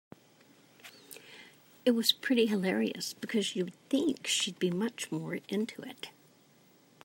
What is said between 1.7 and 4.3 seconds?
It was pretty hilarious because you would think that